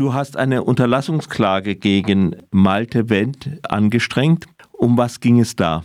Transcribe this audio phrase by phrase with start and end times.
[0.00, 4.46] Du hast eine Unterlassungsklage gegen Malte Wendt angestrengt.
[4.72, 5.84] Um was ging es da?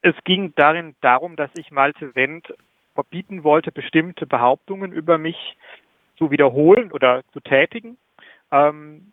[0.00, 2.54] Es ging darin darum, dass ich Malte Wendt
[2.94, 5.58] verbieten wollte, bestimmte Behauptungen über mich
[6.16, 7.98] zu wiederholen oder zu tätigen.
[8.50, 9.12] Ähm,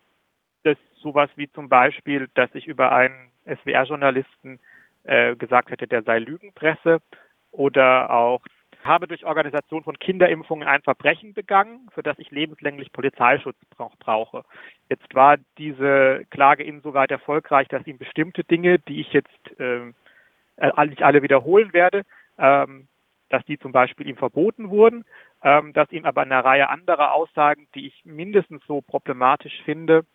[0.63, 4.61] das sowas wie zum Beispiel, dass ich über einen SWR-Journalisten
[5.04, 7.02] äh, gesagt hätte, der sei Lügenpresse
[7.52, 8.39] oder auch
[8.86, 13.58] habe durch Organisation von Kinderimpfungen ein Verbrechen begangen, für das ich lebenslänglich Polizeischutz
[14.00, 14.44] brauche.
[14.90, 19.92] Jetzt war diese Klage insoweit erfolgreich, dass ihm bestimmte Dinge, die ich jetzt äh,
[20.88, 22.04] nicht alle wiederholen werde,
[22.38, 22.88] ähm,
[23.29, 25.06] dass die zum Beispiel ihm verboten wurden,
[25.43, 30.06] ähm, dass ihm aber eine Reihe anderer Aussagen, die ich mindestens so problematisch finde,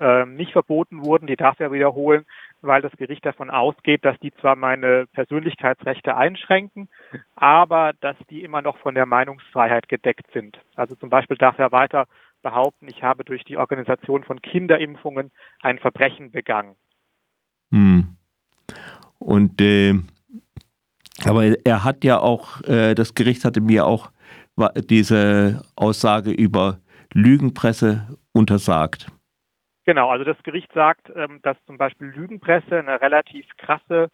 [0.00, 2.26] ähm, nicht verboten wurden, die darf er wiederholen,
[2.66, 6.88] weil das Gericht davon ausgeht, dass die zwar meine Persönlichkeitsrechte einschränken,
[7.34, 10.58] aber dass die immer noch von der Meinungsfreiheit gedeckt sind.
[10.74, 12.06] Also zum Beispiel darf er weiter
[12.42, 16.76] behaupten, ich habe durch die Organisation von Kinderimpfungen ein Verbrechen begangen.
[17.70, 18.16] Hm.
[19.18, 19.94] Und äh,
[21.24, 24.10] aber er hat ja auch, äh, das Gericht hatte mir auch
[24.88, 26.80] diese Aussage über
[27.12, 29.08] Lügenpresse untersagt.
[29.86, 34.10] Genau, also das Gericht sagt, ähm, dass zum Beispiel Lügenpresse eine relativ krasse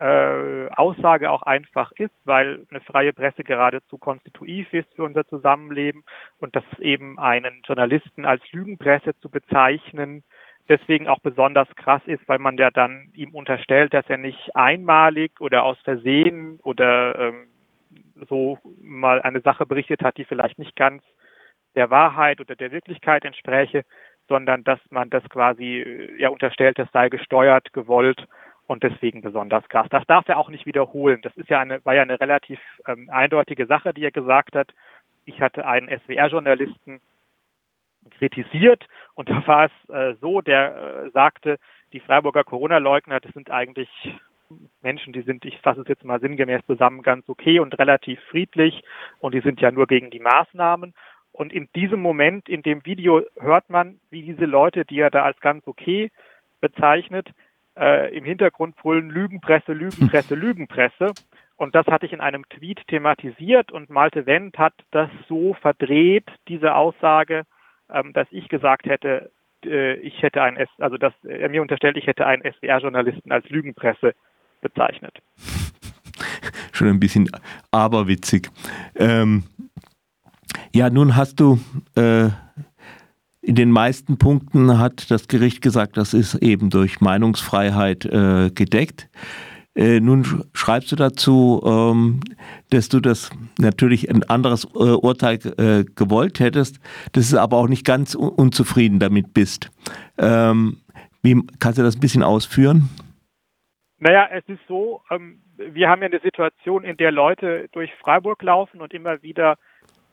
[0.00, 6.04] äh, Aussage auch einfach ist, weil eine freie Presse geradezu konstitutiv ist für unser Zusammenleben
[6.40, 10.24] und dass eben einen Journalisten als Lügenpresse zu bezeichnen,
[10.68, 15.40] deswegen auch besonders krass ist, weil man ja dann ihm unterstellt, dass er nicht einmalig
[15.40, 17.48] oder aus Versehen oder ähm,
[18.28, 21.02] so mal eine Sache berichtet hat, die vielleicht nicht ganz
[21.74, 23.84] der Wahrheit oder der Wirklichkeit entspräche,
[24.28, 28.26] sondern dass man das quasi äh, ja unterstellt, es sei gesteuert, gewollt
[28.66, 29.88] und deswegen besonders krass.
[29.90, 31.20] Das darf er auch nicht wiederholen.
[31.22, 34.72] Das ist ja eine, war ja eine relativ ähm, eindeutige Sache, die er gesagt hat.
[35.24, 37.00] Ich hatte einen SWR-Journalisten
[38.10, 40.76] kritisiert und da war es äh, so, der
[41.06, 41.58] äh, sagte,
[41.92, 43.88] die Freiburger Corona-Leugner, das sind eigentlich
[44.82, 48.82] Menschen, die sind, ich fasse es jetzt mal sinngemäß zusammen, ganz okay und relativ friedlich
[49.20, 50.94] und die sind ja nur gegen die Maßnahmen.
[51.32, 55.22] Und in diesem Moment, in dem Video, hört man, wie diese Leute, die er da
[55.22, 56.10] als ganz okay
[56.60, 57.28] bezeichnet,
[57.78, 61.12] äh, im Hintergrund brüllen Lügenpresse, Lügenpresse, Lügenpresse.
[61.56, 66.26] Und das hatte ich in einem Tweet thematisiert und Malte Wendt hat das so verdreht,
[66.46, 67.44] diese Aussage,
[67.92, 69.30] ähm, dass ich gesagt hätte,
[69.64, 73.48] äh, ich hätte ein, S also dass er mir unterstellt, ich hätte einen SWR-Journalisten als
[73.48, 74.14] Lügenpresse
[74.60, 75.14] bezeichnet.
[76.72, 77.28] Schon ein bisschen
[77.72, 78.50] aberwitzig.
[78.96, 79.44] Ähm,
[80.74, 81.58] ja, nun hast du
[81.96, 82.28] äh,
[83.40, 89.08] in den meisten Punkten hat das Gericht gesagt, das ist eben durch Meinungsfreiheit äh, gedeckt.
[89.74, 92.20] Äh, nun schreibst du dazu, ähm,
[92.70, 96.80] dass du das natürlich ein anderes äh, Urteil äh, gewollt hättest,
[97.12, 99.70] dass du aber auch nicht ganz un unzufrieden damit bist.
[100.18, 100.78] Ähm,
[101.22, 102.88] wie, kannst du das ein bisschen ausführen?
[103.98, 108.42] Naja, es ist so, ähm, wir haben ja eine Situation, in der Leute durch Freiburg
[108.42, 109.56] laufen und immer wieder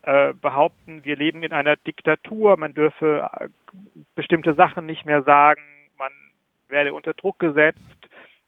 [0.05, 3.47] äh, behaupten, wir leben in einer Diktatur, man dürfe äh,
[4.13, 5.63] bestimmte Sachen nicht mehr sagen,
[5.97, 6.11] man
[6.67, 7.79] werde unter Druck gesetzt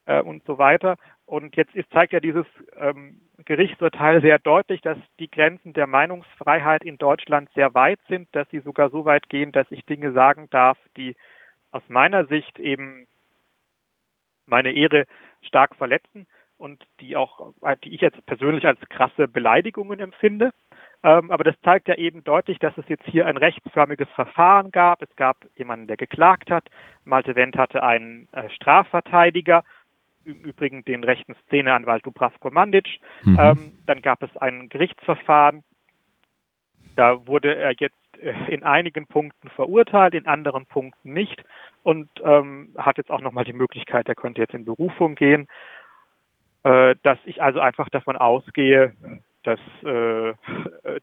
[0.06, 0.98] äh, und so weiter.
[1.26, 2.46] Und jetzt ist, zeigt ja dieses
[2.76, 8.48] ähm, Gerichtsurteil sehr deutlich, dass die Grenzen der Meinungsfreiheit in Deutschland sehr weit sind, dass
[8.52, 11.16] sie sogar so weit gehen, dass ich Dinge sagen darf, die
[11.72, 13.08] aus meiner Sicht eben
[14.46, 15.06] meine Ehre
[15.42, 17.54] stark verletzen und die auch,
[17.84, 20.52] die ich jetzt persönlich als krasse Beleidigungen empfinde.
[21.04, 25.02] Ähm, aber das zeigt ja eben deutlich, dass es jetzt hier ein rechtsförmiges Verfahren gab.
[25.02, 26.66] Es gab jemanden, der geklagt hat.
[27.06, 29.64] Malte Wendt hatte einen äh, Strafverteidiger,
[30.26, 33.00] im Übrigen den rechten Szeneanwalt Dubravko Mandic.
[33.24, 33.38] Mhm.
[33.40, 35.64] Ähm, dann gab es ein Gerichtsverfahren.
[36.96, 41.44] Da wurde er jetzt äh, in einigen Punkten verurteilt, in anderen Punkten nicht
[41.84, 45.48] und ähm, hat jetzt auch nochmal die Möglichkeit, er könnte jetzt in Berufung gehen, äh,
[47.04, 48.94] dass ich also einfach davon ausgehe,
[49.48, 50.34] dass, äh,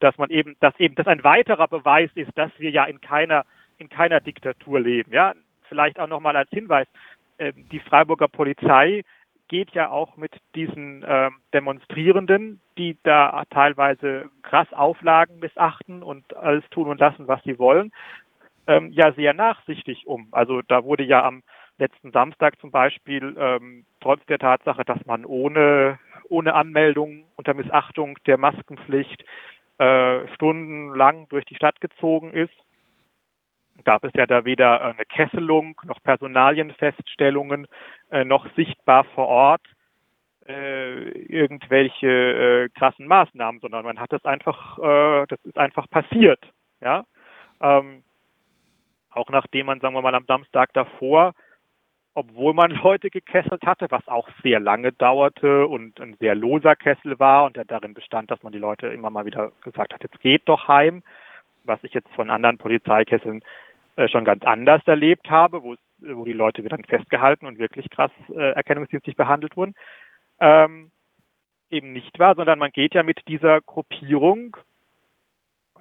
[0.01, 3.47] dass man eben, dass eben das ein weiterer Beweis ist, dass wir ja in keiner,
[3.79, 5.13] in keiner Diktatur leben.
[5.13, 5.33] Ja,
[5.69, 6.87] vielleicht auch nochmal als Hinweis,
[7.39, 9.03] äh, die Freiburger Polizei
[9.49, 16.65] geht ja auch mit diesen äh, Demonstrierenden, die da teilweise krass Auflagen missachten und alles
[16.71, 17.93] tun und lassen, was sie wollen,
[18.67, 20.29] ähm, ja sehr nachsichtig um.
[20.33, 21.43] Also da wurde ja am
[21.79, 25.99] letzten Samstag zum Beispiel ähm, trotz der Tatsache, dass man ohne
[26.29, 29.25] ohne Anmeldung unter Missachtung der Maskenpflicht
[29.79, 32.55] äh, stundenlang durch die Stadt gezogen ist,
[33.85, 37.67] gab es ja da weder eine Kesselung noch Personalienfeststellungen
[38.11, 39.63] äh, noch sichtbar vor Ort
[40.47, 46.41] äh, irgendwelche äh, krassen Maßnahmen, sondern man hat das einfach, äh, das ist einfach passiert,
[46.81, 47.05] ja.
[47.61, 48.03] Ähm,
[49.11, 51.35] auch nachdem man, sagen wir mal, am Samstag davor,
[52.15, 57.19] obwohl man Leute gekesselt hatte, was auch sehr lange dauerte und ein sehr loser Kessel
[57.19, 60.21] war und der darin bestand, dass man die Leute immer mal wieder gesagt hat, jetzt
[60.21, 61.03] geht doch heim,
[61.65, 63.43] was ich jetzt von anderen Polizeikesseln
[63.97, 68.11] äh, schon ganz anders erlebt habe, wo, wo die Leute wieder festgehalten und wirklich krass
[68.31, 69.75] äh, erkennungsdienstlich behandelt wurden.
[70.41, 70.91] Ähm,
[71.71, 74.57] eben nicht war, sondern man geht ja mit dieser Gruppierung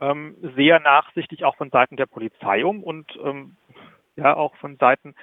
[0.01, 3.57] ähm, sehr nachsichtig auch von Seiten der Polizei um und ähm,
[4.15, 5.15] ja auch von Seiten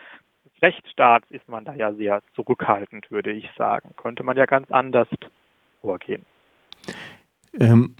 [0.63, 3.91] Rechtsstaats ist man da ja sehr zurückhaltend, würde ich sagen.
[3.97, 5.09] Könnte man ja ganz anders
[5.81, 6.25] vorgehen.
[7.59, 7.97] Ähm,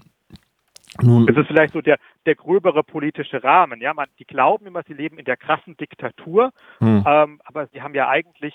[1.01, 3.79] nun, das ist vielleicht so der, der gröbere politische Rahmen.
[3.79, 7.03] Ja, man, die glauben immer, sie leben in der krassen Diktatur, hm.
[7.07, 8.53] ähm, aber sie haben ja eigentlich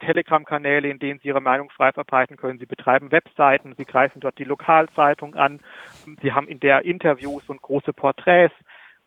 [0.00, 2.58] Telegram-Kanäle, in denen sie ihre Meinung frei verbreiten können.
[2.58, 5.60] Sie betreiben Webseiten, sie greifen dort die Lokalzeitung an.
[6.22, 8.54] Sie haben in der Interviews und große Porträts.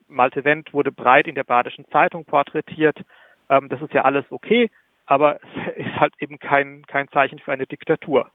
[0.07, 2.97] Malte Wendt wurde breit in der Badischen Zeitung porträtiert.
[3.51, 4.71] Ähm, das ist ja alles okay,
[5.05, 8.31] aber es ist halt eben kein, kein Zeichen für eine Diktatur.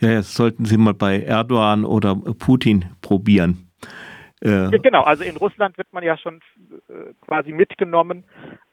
[0.00, 3.70] Ja, das sollten Sie mal bei Erdogan oder Putin probieren.
[4.40, 6.40] Äh, genau, also in Russland wird man ja schon
[6.88, 8.24] äh, quasi mitgenommen,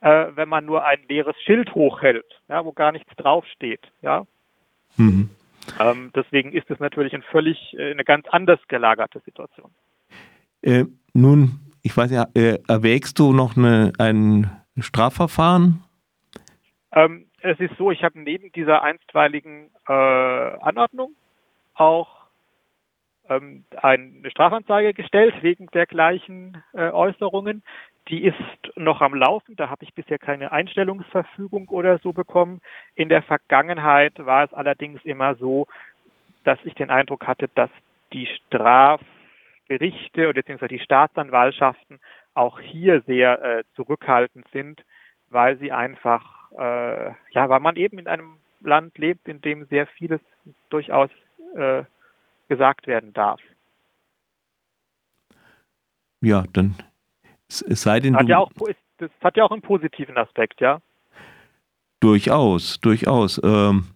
[0.01, 3.81] äh, wenn man nur ein leeres Schild hochhält, ja, wo gar nichts draufsteht.
[4.01, 4.25] Ja?
[4.97, 5.29] Mhm.
[5.79, 9.69] Ähm, deswegen ist es natürlich ein völlig äh, eine ganz anders gelagerte Situation.
[10.63, 13.93] Äh, nun, ich weiß ja, äh, erwägst du noch eine,
[14.81, 15.83] Strafverfahren?
[16.91, 21.15] Ähm, es ist so, ich habe neben dieser einstweiligen äh, Anordnung
[21.75, 22.19] auch
[23.29, 27.63] ähm, eine Strafanzeige gestellt wegen der gleichen äh, Äußerungen.
[28.09, 28.35] Die ist
[28.75, 29.55] noch am Laufen.
[29.55, 32.59] Da habe ich bisher keine Einstellungsverfügung oder so bekommen.
[32.95, 35.67] In der Vergangenheit war es allerdings immer so,
[36.43, 37.69] dass ich den Eindruck hatte, dass
[38.11, 41.99] die Strafgerichte oder beziehungsweise die Staatsanwaltschaften
[42.33, 44.83] auch hier sehr äh, zurückhaltend sind,
[45.29, 49.87] weil sie einfach äh, ja, weil man eben in einem Land lebt, in dem sehr
[49.87, 50.21] vieles
[50.69, 51.09] durchaus
[51.55, 51.83] äh,
[52.47, 53.39] gesagt werden darf.
[56.21, 56.75] Ja, dann
[57.47, 58.15] es, sei denn.
[58.15, 58.51] Hat ja auch,
[58.97, 60.81] das hat ja auch einen positiven Aspekt, ja.
[62.01, 63.41] Durchaus, durchaus.
[63.43, 63.87] Ähm,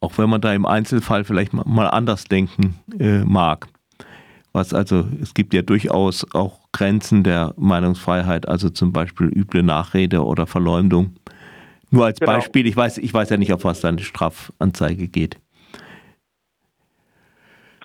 [0.00, 3.68] auch wenn man da im Einzelfall vielleicht mal anders denken äh, mag.
[4.52, 10.22] Was also, es gibt ja durchaus auch Grenzen der Meinungsfreiheit, also zum Beispiel üble Nachrede
[10.24, 11.14] oder Verleumdung.
[11.90, 12.32] Nur als genau.
[12.32, 15.38] Beispiel, ich weiß, ich weiß ja nicht, auf was deine Strafanzeige geht.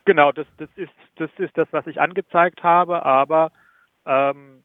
[0.06, 3.52] Genau, das, das, ist, das ist das, was ich angezeigt habe, aber
[4.06, 4.64] ähm,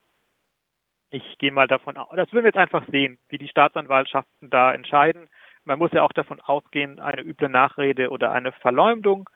[1.10, 4.72] ich gehe mal davon aus, das würden wir jetzt einfach sehen, wie die Staatsanwaltschaften da
[4.72, 5.28] entscheiden.
[5.64, 9.28] Man muss ja auch davon ausgehen, eine üble Nachrede oder eine Verleumdung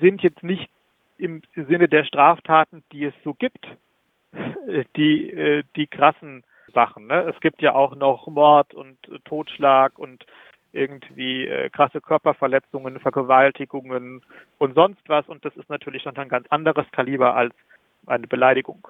[0.00, 0.68] sind jetzt nicht
[1.18, 3.66] im Sinne der Straftaten, die es so gibt,
[4.96, 7.06] die, äh, die krassen Sachen.
[7.06, 7.32] Ne?
[7.34, 10.26] Es gibt ja auch noch Mord und Totschlag und
[10.72, 14.22] irgendwie äh, krasse Körperverletzungen, Vergewaltigungen
[14.58, 15.26] und sonst was.
[15.28, 17.54] Und das ist natürlich schon ein ganz anderes Kaliber als
[18.06, 18.86] eine Beleidigung.